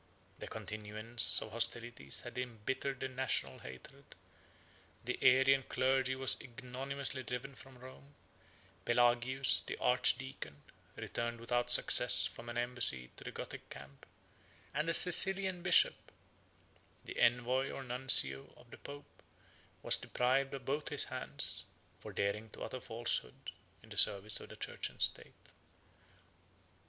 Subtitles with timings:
[0.39, 4.15] The continuance of hostilities had imbittered the national hatred:
[5.05, 8.15] the Arian clergy was ignominiously driven from Rome;
[8.83, 10.63] Pelagius, the archdeacon,
[10.95, 14.07] returned without success from an embassy to the Gothic camp;
[14.73, 16.11] and a Sicilian bishop,
[17.05, 19.21] the envoy or nuncio of the pope,
[19.83, 21.63] was deprived of both his hands,
[21.99, 23.51] for daring to utter falsehoods
[23.83, 25.49] in the service of the church and state.